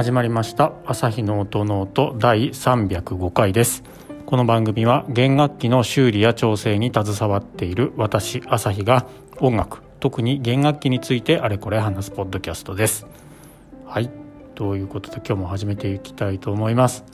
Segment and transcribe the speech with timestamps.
[0.00, 0.72] 始まりました。
[0.86, 3.82] 朝日の音ノート第305回です。
[4.24, 9.06] この番組は弦楽器の修理や調整に携わっている私朝日が
[9.40, 13.06] 音楽特に弦楽器についてあれこれ話すポッドキャストです。
[13.84, 14.08] はい。
[14.54, 17.04] ということで今日も始めていきたいと思います。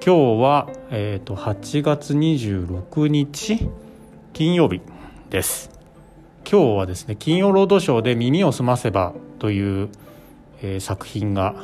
[0.00, 3.68] 今日は、えーと、8月26日
[4.32, 4.80] 金曜日
[5.28, 5.70] です。
[6.48, 9.88] 今日はですね金曜ロードショーで耳を澄ませばという
[10.62, 11.54] え、作品が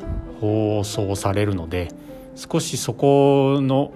[0.40, 1.88] 放送されるので
[2.34, 3.92] 少しそこの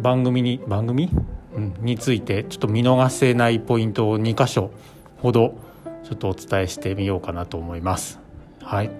[0.00, 1.10] 番組に番組、
[1.54, 4.70] うん、についてちょっと見逃せないポイントを2箇所
[5.20, 5.56] ほど
[6.04, 8.20] ちょっとお伝えしてみようかなと思います。
[8.62, 8.90] はい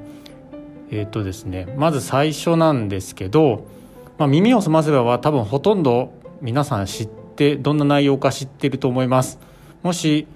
[0.91, 3.67] えーとですね、まず最初なんですけど
[4.17, 9.39] 「まあ、耳をすませば」は多分ほとんど皆さん知ってどんな内容か知ってると思います。
[9.83, 10.27] もし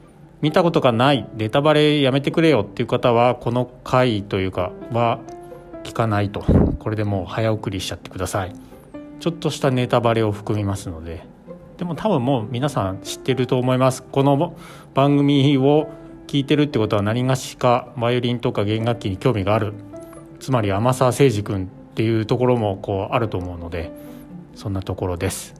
[0.43, 5.21] 見たことがないネタバレやめてくれよっていう方はこの回というかは
[5.85, 6.45] 聞かないと。
[6.81, 8.55] これでもう早送りしちゃってください。
[9.21, 11.25] ちょっとしたネタバレを含みますので。
[11.79, 14.03] でも多分もう皆さん知ってると思います。
[14.03, 14.57] この
[14.95, 15.89] 番組を
[16.27, 19.75] 聞いてるってことは何がしかバイオリンとか弦楽器に興味がある。
[20.41, 23.93] つまり天沢誠司君っていうところもこうあると思うので
[24.57, 25.55] そんなところです。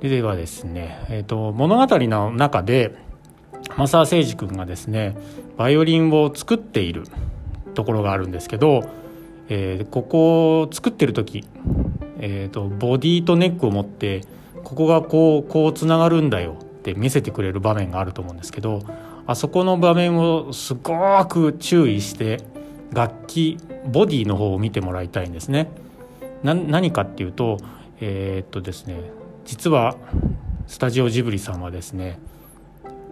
[0.00, 2.96] ではですね、えーと物語の中で
[3.76, 5.16] 天沢誠司君がですね
[5.56, 7.04] バイオリンを作っている
[7.74, 8.88] ところがあるんですけど、
[9.48, 11.44] えー、ここを作ってる時、
[12.18, 14.22] えーと、ボディとネックを持って
[14.64, 18.82] ここがこうこうつながるんだよって見せてくれる場面があると思うんですけど
[19.26, 22.42] あそこの場面をすごく注意して
[22.92, 25.68] 楽器ボディの方を見てもらいたいんですね。
[26.42, 27.58] 何かっていうと
[28.00, 29.10] えー、っとですね
[29.44, 29.96] 実は
[30.66, 32.18] スタジオジブリさんはですね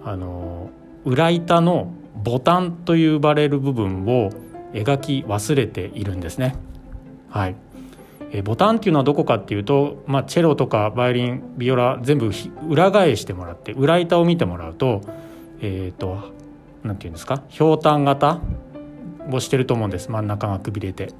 [0.08, 0.70] あの
[1.04, 4.30] 裏板のボタンと呼ばれる部分を
[4.72, 6.54] 描き忘れているんですね。
[7.28, 7.56] はい、
[8.30, 12.30] えボタンっていうのはどこかっていうと、まあ、チェロとかバイオリンビオラ全部
[12.68, 15.02] 裏返してもらって裏板を見てもらうと
[15.60, 16.32] えっ、ー、と
[16.84, 17.42] 何て言うんですか？
[17.48, 18.38] ひょうたん型
[19.32, 21.10] をしてると思うんです真ん中がくびれて。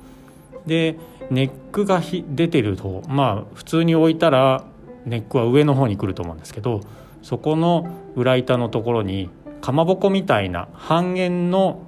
[0.64, 0.96] で
[1.30, 4.64] ネックが出てるとまあ普通に置いたら
[5.04, 6.82] ネックは上の方に来ると思うんですけど
[7.22, 11.82] そこの裏板のところにかまぼこみたいな半円の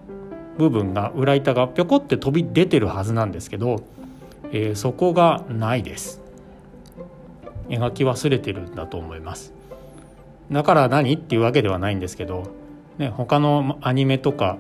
[0.59, 3.83] 部分が裏板がぴょこって飛び出てるはずなんですけど、
[4.51, 6.21] えー、そこがないです。
[7.69, 9.53] 描き忘れてるんだと思います。
[10.51, 12.51] だから何っていうわけではないんですけど、
[12.97, 14.57] ね、他のアニメとか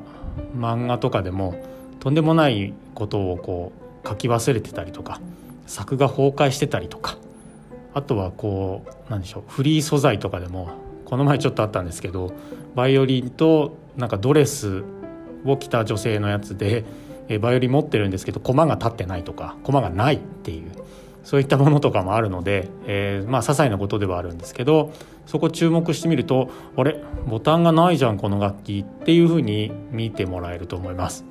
[0.56, 1.54] 漫画とかでも
[2.00, 3.72] とんでもないことをこ
[4.04, 5.20] う書き忘れてたりとか
[5.66, 7.16] 作画崩壊してたりとか
[7.94, 10.70] あとはこうなんでしょうフリー素材とかでも
[11.04, 12.32] この前ちょっとあったんですけど
[12.74, 14.84] バイオリンとなんかドレス
[15.44, 16.84] を着た女性のやつで
[17.40, 20.70] バイオリン持ってるんですけど駒が立ってないとか駒がないっていう
[21.24, 24.92] そういったものとかもあるので、えー、まあ些細なことではあるんですけど
[25.26, 27.02] そこ注目してみるとあれ？
[27.26, 31.26] ボタンがないじゃんこの楽器っていうふうに見てもらえると思います。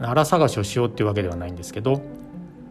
[0.00, 2.02] 荒探しをしようっていうわけではないんですけど、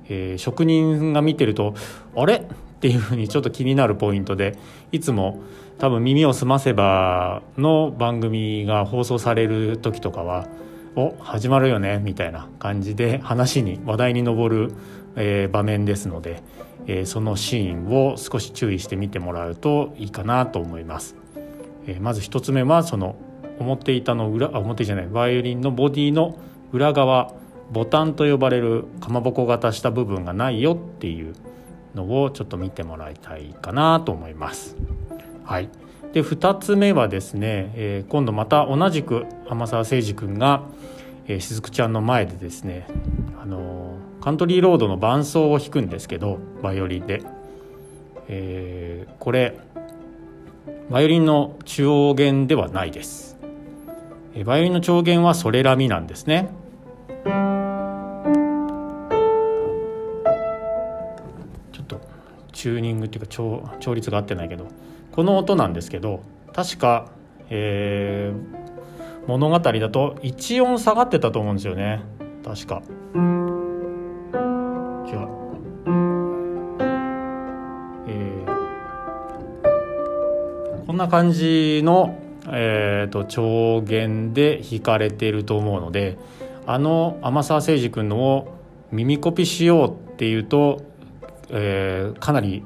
[0.08, 1.76] えー、職人が見てると
[2.16, 2.48] あれ？
[2.80, 4.58] っていうふうにちょっと気になるポイントで
[4.94, 5.42] いつも
[5.80, 10.48] 多分「耳をすませば」の番組が放送される時とかは
[10.96, 14.72] 「お始まるよね」みたいな感じで話に話題に上る、
[15.18, 16.42] えー、場面ですので、
[16.88, 21.18] えー、そのシーンを少し注意して見てもらうといいかなと思います。
[21.86, 23.18] えー、まず1つ目はその
[23.60, 26.38] 表板の裏あ表じゃないバイオリンのボディの
[26.72, 27.34] 裏側
[27.74, 31.36] ボタンと呼ばれるかまぼこ型した部分がないよっていう
[31.96, 34.76] のをちょっと見てもらいたいかなと思います。
[35.44, 35.70] はい、
[36.14, 40.64] で2つ目はですね、えー、今度また同じく天沢誠司君が、
[41.28, 42.88] えー、しずくちゃんの前でですね、
[43.42, 47.24] あのー、カントリーロードの伴奏を弾くんですけどバイオリンで、
[48.28, 49.58] えー、これ
[50.90, 53.38] バイオリンの中央弦ではないです、
[54.46, 56.50] バイオリンの長弦はソレラミなんですね。
[62.52, 64.68] チューニングっていうか調調律が合ってないけど
[65.12, 66.22] この音なんですけど
[66.54, 67.12] 確か、
[67.50, 72.02] えー、物語だと1音下がってたと思うんですよね
[72.44, 72.82] 確か。
[73.16, 73.22] 違う。
[78.08, 86.18] えー、こんな感じの、えーと、調弦で弾かれてると思うので
[86.66, 88.56] あの天沢誠司君のを
[88.92, 90.82] 耳コピしようっていうと
[91.50, 92.64] えー、かなり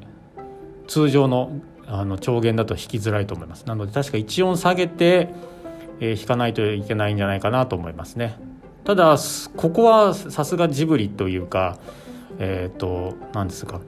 [0.87, 1.51] 通常の
[1.85, 3.65] あの調弦だと弾きづらいと思います。
[3.65, 5.29] なので確か1音下げて、
[5.99, 8.37] えー、弾かないといけないんじゃないかなと思いますね。
[8.83, 9.17] ただ
[9.55, 11.77] ここはさすがジブリというか
[12.39, 13.81] えっ、ー、と何ですか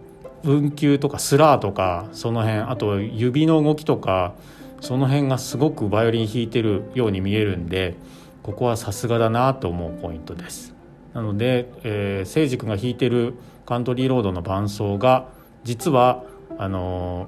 [0.44, 4.36] 運球とかスラーとかその辺あと指の動きとか
[4.82, 7.96] その辺がすごくバイオリン弾いてるように見えるんで
[8.44, 10.75] ここはさすがだなと思うポイントです。
[11.16, 13.34] なので、えー、聖司君が弾いてる
[13.66, 15.30] カントリーロードの伴奏が
[15.64, 16.24] 実は
[16.60, 17.28] あの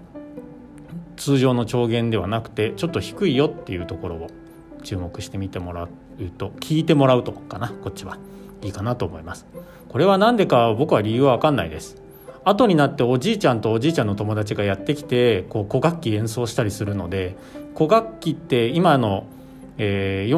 [1.16, 4.28] ー、通常の調弦ではなくてちょっと低いよっていうところを
[4.84, 5.89] 注目してみてもらう
[6.38, 8.19] と聞いてもらうとかなこっちは。
[8.62, 9.45] いいかなと思います。
[9.88, 12.01] これは何でか僕は理由は分かんないです。
[12.44, 17.36] 後になっておじいちゃんとおじいちゃんの友達がやってきてこう古楽器演奏したりするので
[17.75, 19.28] 古楽器って今の、
[19.78, 20.30] えー、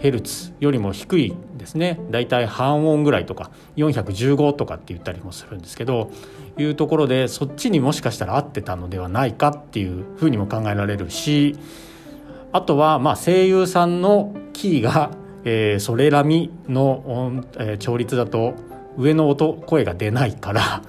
[0.00, 2.00] 442Hz よりも低いですね。
[2.10, 6.10] だいたい半音ぐらいとか415とかって言ったりもするんですけど
[6.58, 11.56] いうところでそっちにもしかしたら合ってたのではないかっていうふうにも考えられるし
[12.52, 15.10] あとはまあ声優さんのキーが、
[15.44, 18.54] えー、ソレラミの、えー、調律だと
[18.96, 20.82] 上の音声が出ないから、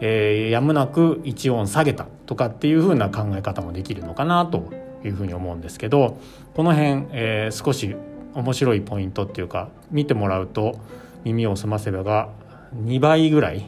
[0.00, 4.70] えー、やむなく1音下げたとかっていう風な考え方もできるのかなと
[5.04, 6.18] いうふうに思うんですけど
[6.54, 7.96] この辺、えー、少し
[8.34, 10.78] 面白いポイントっていうか見てもらうと
[11.24, 12.28] 耳を澄ませばが
[12.76, 13.64] 2倍ぐらい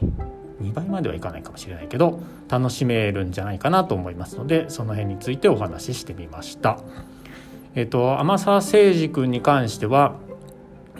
[0.61, 6.79] 2倍まではいかないかもしれないけど楽しめるんじゃないかなと思いますのでその辺についてお話ししてみました。
[7.73, 10.15] えっ、と天沢誠二君に関しては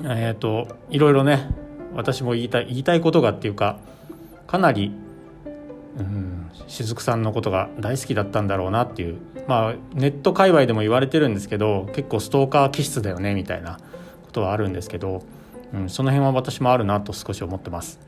[0.04, 1.50] えっ、といろいろね
[1.94, 3.78] 私も言いたい言いたいことがっていうか
[4.48, 4.94] かなり、
[5.98, 6.31] うん、
[6.68, 13.80] 雫さんのことが大好きだったんだろうなっていうまあネット界隈でも言われてるんですけど結構ストーカー気質だよねみたいな
[14.24, 15.24] ことはあるんですけど、
[15.74, 18.00] うん、その辺は私もあるなと少し思ってます。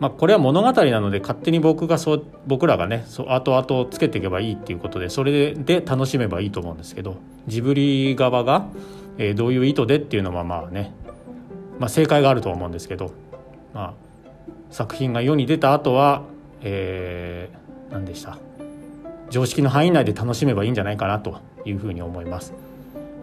[0.00, 7.16] まあ、これは物語なので勝手に僕がそう僕らがねそう後々つけていけばいいっていうことでそれで楽しめばいいと思うんですけど
[7.48, 8.68] ジブリ側が、
[9.16, 10.94] えー、どういう意図でっていうのはまあね
[11.78, 13.12] まあ、正解があると思うんですけど、
[13.72, 13.94] まあ、
[14.70, 16.22] 作品が世に出た後は、
[16.62, 18.38] えー、何でした？
[19.30, 22.54] 常識の範囲内で楽しめばいいんじゃないかなというふうに思います。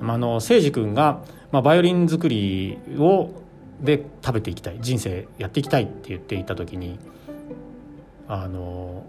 [0.02, 1.22] あの誠司君が、
[1.52, 3.30] まあ、バイオリン作りを
[3.82, 7.00] で食べていきたい人生やっていきたいって言っていた時に
[8.28, 9.04] あの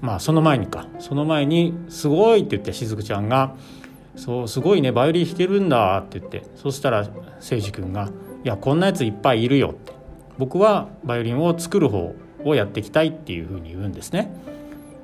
[0.00, 3.54] まあその前にかその前に「すごい!」って言ってしずくちゃんが
[4.16, 8.10] 「そうすごいねバイオリン弾けるんだ」って言ってそしたら誠司君が
[8.44, 9.92] 「いやこんなやついっぱいいるよって
[10.38, 12.14] 僕はバイオリンを作る方
[12.44, 14.32] をやっていきたいっていうふうに言うんですね。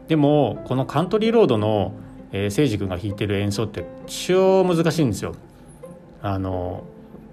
[0.08, 1.92] でもこのカントリーロードの、
[2.32, 5.34] えー、誠司君が弾いてる演奏って超難しいんですよ。
[6.22, 6.84] あの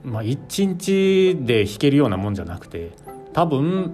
[0.03, 2.91] まあ一日で弾けるようなもんじゃなくて
[3.33, 3.93] 多分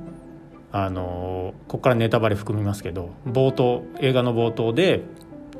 [0.71, 5.01] あのここからネタバレ含みますけど冒頭映画の冒頭で、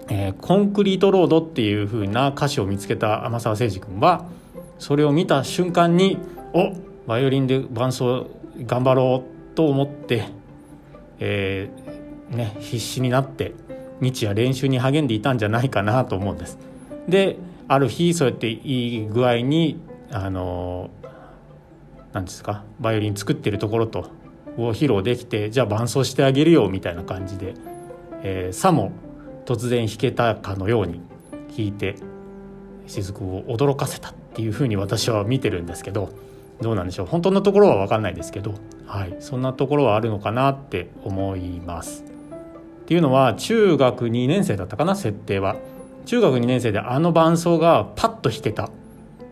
[0.09, 4.25] えー、コンクリートロードっていう風な歌詞を見つけた天沢誠司君は
[4.79, 6.17] それを見た瞬間に
[6.53, 6.73] お
[7.07, 8.27] バイオリンで伴奏
[8.65, 10.29] 頑張ろうと思って、
[11.21, 13.53] えー、ね、必死になって
[14.01, 16.57] 日夜練習に励んでいたんじゃないかなと思うんです。
[17.07, 17.37] で
[17.67, 19.79] ある日そうやっていい具合に
[20.11, 20.89] あの
[22.11, 24.09] 何ですかバイオリン作ってるところと
[24.57, 27.53] を披露できてじゃあ伴奏してあげるよみたいな感じで、
[28.23, 28.91] えー、さも
[29.45, 31.01] 突然弾けたかのように
[31.55, 31.95] 弾いて
[32.87, 36.09] 雫を驚かせたっていうふうに私は見てるんですけど
[36.61, 38.53] どうなんでしょう本当のところは分かんないですけど、
[38.91, 42.03] はい、そんなところはあるのかなって思います。
[42.03, 45.55] っていうのは中学2年生だったかな設定は。
[46.05, 48.69] 中学2年生であの伴奏がパッと弾けた。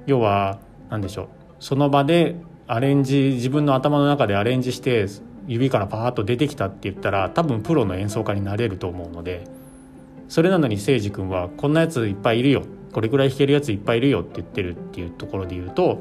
[0.06, 1.28] 要は何でしょう。
[1.60, 2.38] その場で
[2.68, 5.08] アレンジ自分の頭の中でアレンジして
[5.46, 9.44] 指からパーッと出てきたって言ったら多分プロの演奏家になれると思うので。
[10.30, 12.63] それなのに誠司君はこんなやついっぱいいるよ。
[12.94, 16.00] これぐらい弾けるやついっぱいいるよって言ってるっていうところで言うと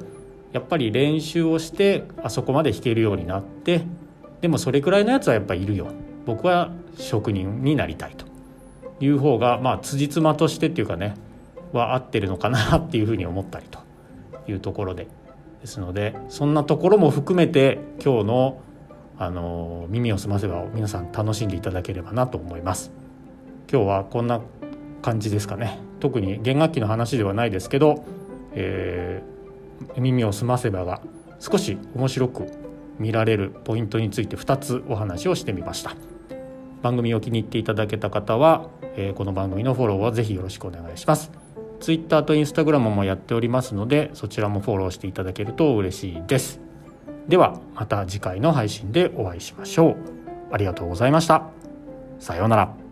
[0.52, 3.84] やっぱり練習をしてあそこまで弾けるようになって
[4.40, 5.88] でもそれくらいのやつはやっぱいるよ。
[6.26, 8.26] 僕は職人になりたいと。
[9.00, 11.14] いう方がまあ辻褄としてっていうかね
[11.72, 13.78] は合ってるのかなっていうふうに思ったりと。
[14.48, 15.06] いうところで。
[15.60, 18.60] ですのでそんなところも含めて今日の
[19.18, 22.92] あの耳を澄ませば皆さん楽しんでいただければなと思います。
[23.70, 24.40] 今日はこんな
[25.02, 25.80] 感じですかね。
[25.98, 28.04] 特に弦楽器の話ではないですけど、
[28.54, 29.37] えー
[29.96, 31.00] 耳を澄ませばが
[31.40, 32.46] 少し面白く
[32.98, 35.94] 見られるポイントについて2つお話をしてみました。
[36.82, 41.30] 番組を気に入っていただけた方は、えー、この番組のフォローはぜひよろしくお願いします。
[41.80, 46.60] Twitter と Instagram もやっておりますのでそちらもフォローしていただけると嬉しいです。
[47.28, 49.96] ではまた次回の配信でお会いしましょう。
[50.50, 51.44] ありがとうございました。
[52.18, 52.87] さようなら。